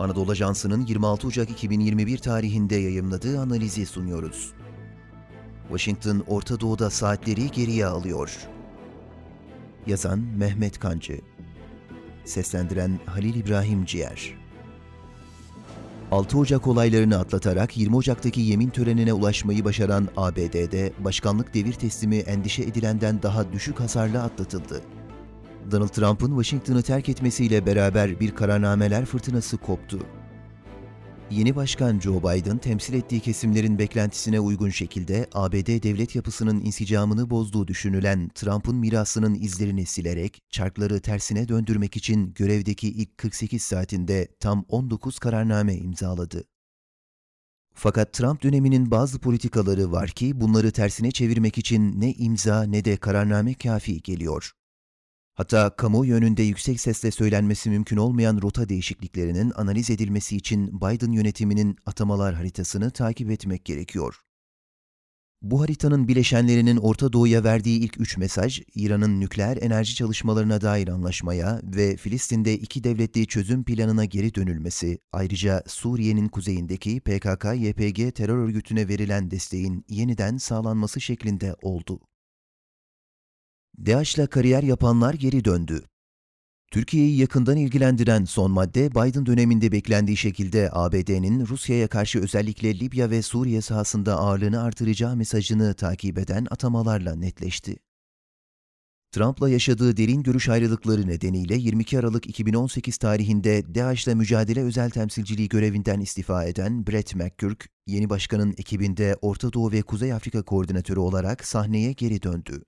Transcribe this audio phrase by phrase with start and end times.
[0.00, 4.52] Anadolu Ajansı'nın 26 Ocak 2021 tarihinde yayımladığı analizi sunuyoruz.
[5.68, 8.38] Washington, Orta Doğu'da saatleri geriye alıyor.
[9.86, 11.20] Yazan Mehmet Kancı
[12.24, 14.38] Seslendiren Halil İbrahim Ciğer
[16.10, 22.62] 6 Ocak olaylarını atlatarak 20 Ocak'taki yemin törenine ulaşmayı başaran ABD'de başkanlık devir teslimi endişe
[22.62, 24.82] edilenden daha düşük hasarla atlatıldı.
[25.70, 29.98] Donald Trump'ın Washington'ı terk etmesiyle beraber bir kararnameler fırtınası koptu.
[31.30, 37.68] Yeni başkan Joe Biden temsil ettiği kesimlerin beklentisine uygun şekilde ABD devlet yapısının insicamını bozduğu
[37.68, 45.18] düşünülen Trump'ın mirasının izlerini silerek çarkları tersine döndürmek için görevdeki ilk 48 saatinde tam 19
[45.18, 46.44] kararname imzaladı.
[47.74, 52.96] Fakat Trump döneminin bazı politikaları var ki bunları tersine çevirmek için ne imza ne de
[52.96, 54.52] kararname kafi geliyor.
[55.34, 61.76] Hatta kamu yönünde yüksek sesle söylenmesi mümkün olmayan rota değişikliklerinin analiz edilmesi için Biden yönetiminin
[61.86, 64.20] atamalar haritasını takip etmek gerekiyor.
[65.42, 71.60] Bu haritanın bileşenlerinin Orta Doğu'ya verdiği ilk üç mesaj, İran'ın nükleer enerji çalışmalarına dair anlaşmaya
[71.64, 79.30] ve Filistin'de iki devletli çözüm planına geri dönülmesi, ayrıca Suriye'nin kuzeyindeki PKK-YPG terör örgütüne verilen
[79.30, 82.00] desteğin yeniden sağlanması şeklinde oldu.
[83.86, 85.82] DAEŞ'la kariyer yapanlar geri döndü.
[86.70, 93.22] Türkiye'yi yakından ilgilendiren son madde Biden döneminde beklendiği şekilde ABD'nin Rusya'ya karşı özellikle Libya ve
[93.22, 97.76] Suriye sahasında ağırlığını artıracağı mesajını takip eden atamalarla netleşti.
[99.12, 106.00] Trump'la yaşadığı derin görüş ayrılıkları nedeniyle 22 Aralık 2018 tarihinde DAEŞ'le mücadele özel temsilciliği görevinden
[106.00, 111.92] istifa eden Brett McGurk, yeni başkanın ekibinde Orta Doğu ve Kuzey Afrika koordinatörü olarak sahneye
[111.92, 112.64] geri döndü.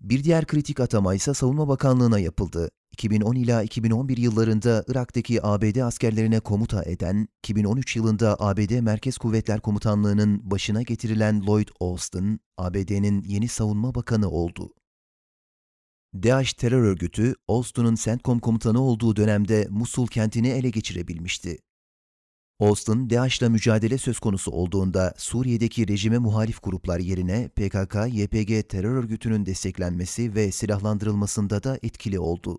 [0.00, 2.70] Bir diğer kritik atama ise Savunma Bakanlığı'na yapıldı.
[2.92, 10.50] 2010 ila 2011 yıllarında Irak'taki ABD askerlerine komuta eden, 2013 yılında ABD Merkez Kuvvetler Komutanlığı'nın
[10.50, 14.74] başına getirilen Lloyd Austin, ABD'nin yeni savunma bakanı oldu.
[16.14, 21.58] DAEŞ terör örgütü, Austin'un CENTCOM komutanı olduğu dönemde Musul kentini ele geçirebilmişti.
[22.60, 30.34] Austin, DAEŞ'la mücadele söz konusu olduğunda Suriye'deki rejime muhalif gruplar yerine PKK-YPG terör örgütünün desteklenmesi
[30.34, 32.58] ve silahlandırılmasında da etkili oldu.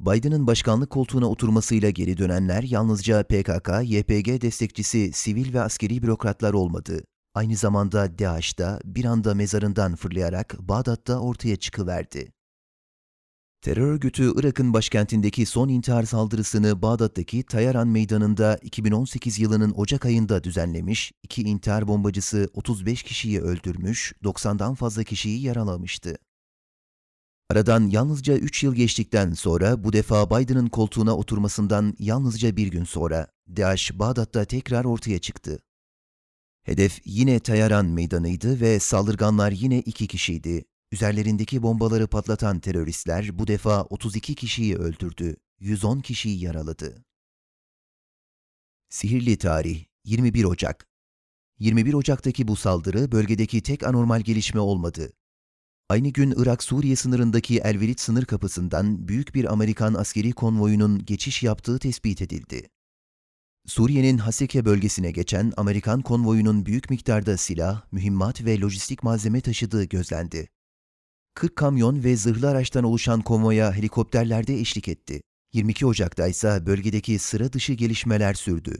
[0.00, 7.04] Biden'ın başkanlık koltuğuna oturmasıyla geri dönenler yalnızca PKK-YPG destekçisi sivil ve askeri bürokratlar olmadı.
[7.34, 12.35] Aynı zamanda DAEŞ da bir anda mezarından fırlayarak Bağdat'ta ortaya çıkıverdi.
[13.62, 21.12] Terör örgütü Irak'ın başkentindeki son intihar saldırısını Bağdat'taki Tayaran Meydanı'nda 2018 yılının Ocak ayında düzenlemiş,
[21.22, 26.18] iki intihar bombacısı 35 kişiyi öldürmüş, 90'dan fazla kişiyi yaralamıştı.
[27.50, 33.26] Aradan yalnızca 3 yıl geçtikten sonra bu defa Biden'ın koltuğuna oturmasından yalnızca bir gün sonra
[33.56, 35.58] DAEŞ Bağdat'ta tekrar ortaya çıktı.
[36.62, 40.64] Hedef yine Tayaran meydanıydı ve saldırganlar yine iki kişiydi.
[40.92, 47.04] Üzerlerindeki bombaları patlatan teröristler bu defa 32 kişiyi öldürdü, 110 kişiyi yaraladı.
[48.88, 50.86] Sihirli tarih 21 Ocak
[51.58, 55.12] 21 Ocak'taki bu saldırı bölgedeki tek anormal gelişme olmadı.
[55.88, 62.22] Aynı gün Irak-Suriye sınırındaki Elvelit sınır kapısından büyük bir Amerikan askeri konvoyunun geçiş yaptığı tespit
[62.22, 62.68] edildi.
[63.66, 70.48] Suriye'nin Haseke bölgesine geçen Amerikan konvoyunun büyük miktarda silah, mühimmat ve lojistik malzeme taşıdığı gözlendi.
[71.36, 75.22] 40 kamyon ve zırhlı araçtan oluşan konvoya helikopterlerde eşlik etti.
[75.52, 78.78] 22 Ocak'ta ise bölgedeki sıra dışı gelişmeler sürdü.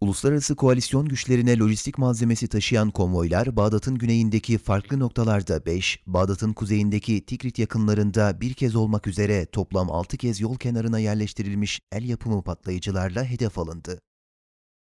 [0.00, 7.58] Uluslararası koalisyon güçlerine lojistik malzemesi taşıyan konvoylar Bağdat'ın güneyindeki farklı noktalarda 5, Bağdat'ın kuzeyindeki Tikrit
[7.58, 13.58] yakınlarında bir kez olmak üzere toplam 6 kez yol kenarına yerleştirilmiş el yapımı patlayıcılarla hedef
[13.58, 14.00] alındı.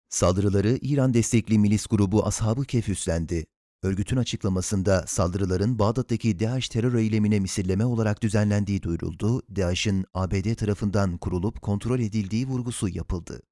[0.09, 3.47] Saldırıları İran destekli milis grubu Ashab-ı Kehf üstlendi.
[3.83, 11.63] Örgütün açıklamasında saldırıların Bağdat'taki DAEŞ terör eylemine misilleme olarak düzenlendiği duyuruldu, DAEŞ'in ABD tarafından kurulup
[11.63, 13.43] kontrol edildiği vurgusu yapıldı.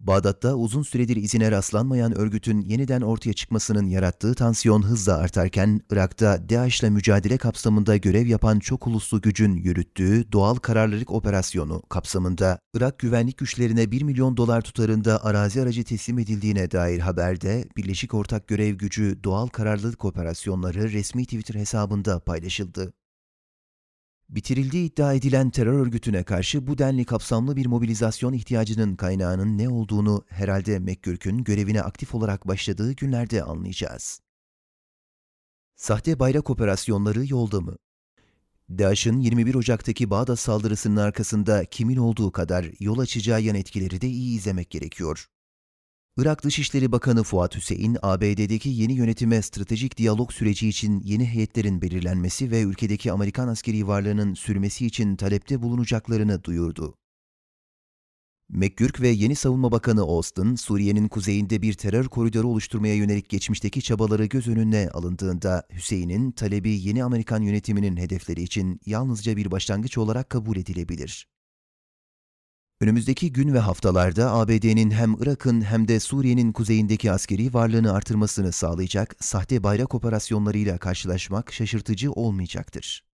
[0.00, 6.82] Bağdat'ta uzun süredir izine rastlanmayan örgütün yeniden ortaya çıkmasının yarattığı tansiyon hızla artarken, Irak'ta DAEŞ'le
[6.82, 13.90] mücadele kapsamında görev yapan çok uluslu gücün yürüttüğü doğal kararlılık operasyonu kapsamında Irak güvenlik güçlerine
[13.90, 19.46] 1 milyon dolar tutarında arazi aracı teslim edildiğine dair haberde Birleşik Ortak Görev Gücü Doğal
[19.46, 22.92] Kararlılık Operasyonları resmi Twitter hesabında paylaşıldı.
[24.28, 30.24] Bitirildiği iddia edilen terör örgütüne karşı bu denli kapsamlı bir mobilizasyon ihtiyacının kaynağının ne olduğunu
[30.28, 34.20] herhalde McGurk'ün görevine aktif olarak başladığı günlerde anlayacağız.
[35.76, 37.76] Sahte bayrak operasyonları yolda mı?
[38.70, 44.36] DAEŞ'ın 21 Ocak'taki Bağdat saldırısının arkasında kimin olduğu kadar yol açacağı yan etkileri de iyi
[44.36, 45.28] izlemek gerekiyor.
[46.20, 52.50] Irak Dışişleri Bakanı Fuat Hüseyin, ABD'deki yeni yönetime stratejik diyalog süreci için yeni heyetlerin belirlenmesi
[52.50, 56.94] ve ülkedeki Amerikan askeri varlığının sürmesi için talepte bulunacaklarını duyurdu.
[58.48, 64.24] McGurk ve yeni Savunma Bakanı Austin, Suriye'nin kuzeyinde bir terör koridoru oluşturmaya yönelik geçmişteki çabaları
[64.24, 70.56] göz önüne alındığında Hüseyin'in talebi yeni Amerikan yönetiminin hedefleri için yalnızca bir başlangıç olarak kabul
[70.56, 71.26] edilebilir.
[72.80, 79.16] Önümüzdeki gün ve haftalarda ABD'nin hem Irak'ın hem de Suriye'nin kuzeyindeki askeri varlığını artırmasını sağlayacak
[79.20, 83.04] sahte bayrak operasyonlarıyla karşılaşmak şaşırtıcı olmayacaktır.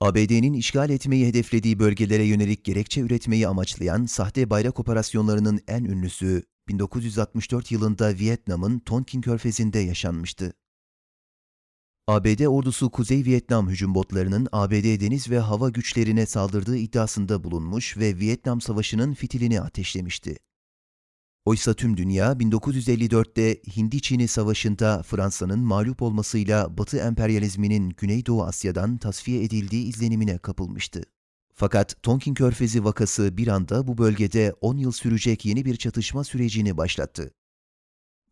[0.00, 7.72] ABD'nin işgal etmeyi hedeflediği bölgelere yönelik gerekçe üretmeyi amaçlayan sahte bayrak operasyonlarının en ünlüsü 1964
[7.72, 10.52] yılında Vietnam'ın Tonkin Körfezi'nde yaşanmıştı.
[12.10, 18.18] ABD ordusu Kuzey Vietnam hücum botlarının ABD deniz ve hava güçlerine saldırdığı iddiasında bulunmuş ve
[18.18, 20.36] Vietnam Savaşı'nın fitilini ateşlemişti.
[21.44, 29.84] Oysa tüm dünya 1954'te Hindi-Çin'i savaşında Fransa'nın mağlup olmasıyla Batı emperyalizminin Güneydoğu Asya'dan tasfiye edildiği
[29.84, 31.02] izlenimine kapılmıştı.
[31.54, 36.76] Fakat Tonkin Körfezi vakası bir anda bu bölgede 10 yıl sürecek yeni bir çatışma sürecini
[36.76, 37.30] başlattı.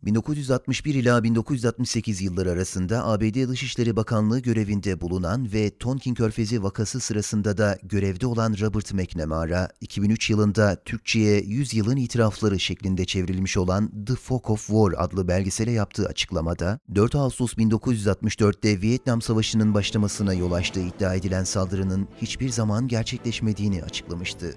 [0.02, 7.58] 1961 ila 1968 yılları arasında ABD Dışişleri Bakanlığı görevinde bulunan ve Tonkin Körfezi vakası sırasında
[7.58, 14.14] da görevde olan Robert McNamara, 2003 yılında Türkçe'ye 100 yılın itirafları şeklinde çevrilmiş olan The
[14.14, 20.80] Fog of War adlı belgesele yaptığı açıklamada, 4 Ağustos 1964'te Vietnam Savaşı'nın başlamasına yol açtığı
[20.80, 24.54] iddia edilen saldırının hiçbir zaman gerçekleşmediğini açıklamıştı.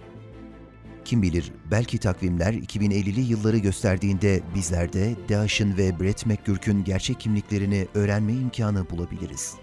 [1.06, 7.88] Kim bilir belki takvimler 2050'li yılları gösterdiğinde bizler de DAEŞ'in ve Brett McGurk'ün gerçek kimliklerini
[7.94, 9.54] öğrenme imkanı bulabiliriz.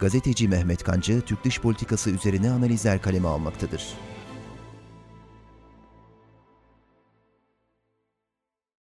[0.00, 3.94] Gazeteci Mehmet Kancı, Türk dış politikası üzerine analizler kaleme almaktadır.